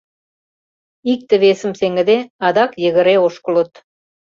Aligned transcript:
Икте-весым 1.11 1.71
сеҥыде, 1.79 2.17
адак 2.47 2.71
йыгыре 2.83 3.15
ошкылыт. 3.25 3.71